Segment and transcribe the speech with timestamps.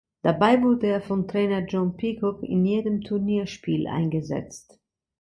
[0.23, 4.79] Dabei wurde er von Trainer John Peacock in jedem Turnierspiel eingesetzt.